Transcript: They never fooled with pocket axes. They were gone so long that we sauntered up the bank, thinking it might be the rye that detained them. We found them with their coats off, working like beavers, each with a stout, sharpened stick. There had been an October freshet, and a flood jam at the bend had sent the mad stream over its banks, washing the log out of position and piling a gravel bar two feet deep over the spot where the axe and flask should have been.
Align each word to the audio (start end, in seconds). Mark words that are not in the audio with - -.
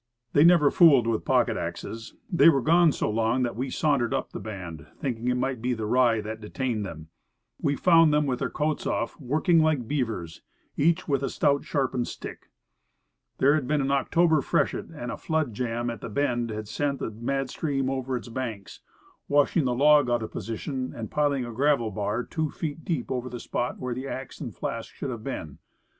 They 0.33 0.43
never 0.43 0.71
fooled 0.71 1.05
with 1.05 1.25
pocket 1.25 1.57
axes. 1.57 2.15
They 2.27 2.49
were 2.49 2.63
gone 2.63 2.91
so 2.91 3.07
long 3.07 3.43
that 3.43 3.55
we 3.55 3.69
sauntered 3.69 4.15
up 4.15 4.31
the 4.31 4.39
bank, 4.39 4.81
thinking 4.99 5.27
it 5.27 5.35
might 5.35 5.61
be 5.61 5.75
the 5.75 5.85
rye 5.85 6.21
that 6.21 6.41
detained 6.41 6.83
them. 6.83 7.09
We 7.61 7.75
found 7.75 8.11
them 8.11 8.25
with 8.25 8.39
their 8.39 8.49
coats 8.49 8.87
off, 8.87 9.19
working 9.21 9.59
like 9.61 9.87
beavers, 9.87 10.41
each 10.75 11.07
with 11.07 11.21
a 11.21 11.29
stout, 11.29 11.65
sharpened 11.65 12.07
stick. 12.07 12.49
There 13.37 13.53
had 13.53 13.67
been 13.67 13.79
an 13.79 13.91
October 13.91 14.41
freshet, 14.41 14.87
and 14.89 15.11
a 15.11 15.17
flood 15.17 15.53
jam 15.53 15.91
at 15.91 16.01
the 16.01 16.09
bend 16.09 16.49
had 16.49 16.67
sent 16.67 16.97
the 16.97 17.11
mad 17.11 17.51
stream 17.51 17.87
over 17.87 18.17
its 18.17 18.27
banks, 18.29 18.79
washing 19.27 19.65
the 19.65 19.75
log 19.75 20.09
out 20.09 20.23
of 20.23 20.31
position 20.31 20.93
and 20.95 21.11
piling 21.11 21.45
a 21.45 21.53
gravel 21.53 21.91
bar 21.91 22.23
two 22.23 22.49
feet 22.49 22.83
deep 22.83 23.11
over 23.11 23.29
the 23.29 23.39
spot 23.39 23.77
where 23.77 23.93
the 23.93 24.07
axe 24.07 24.41
and 24.41 24.55
flask 24.55 24.91
should 24.95 25.11
have 25.11 25.23
been. 25.23 25.59